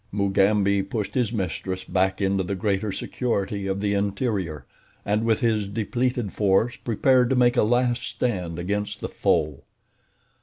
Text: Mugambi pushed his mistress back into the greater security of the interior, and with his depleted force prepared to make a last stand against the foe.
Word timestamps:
Mugambi 0.11 0.81
pushed 0.81 1.13
his 1.13 1.31
mistress 1.31 1.83
back 1.83 2.21
into 2.21 2.43
the 2.43 2.55
greater 2.55 2.91
security 2.91 3.67
of 3.67 3.79
the 3.81 3.93
interior, 3.93 4.65
and 5.05 5.23
with 5.23 5.41
his 5.41 5.67
depleted 5.67 6.33
force 6.33 6.75
prepared 6.75 7.29
to 7.29 7.35
make 7.35 7.55
a 7.55 7.61
last 7.61 8.01
stand 8.01 8.57
against 8.57 8.99
the 8.99 9.09
foe. 9.09 9.61